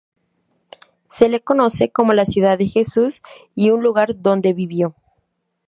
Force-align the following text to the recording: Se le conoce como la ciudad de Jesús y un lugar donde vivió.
Se 1.11 1.29
le 1.29 1.41
conoce 1.41 1.91
como 1.91 2.13
la 2.15 2.25
ciudad 2.25 2.57
de 2.57 2.65
Jesús 2.65 3.21
y 3.53 3.69
un 3.69 3.83
lugar 3.83 4.19
donde 4.19 4.51
vivió. 4.51 4.95